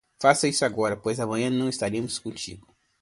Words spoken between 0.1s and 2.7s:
Faça isso agora, pois amanhã não estaremos contigo.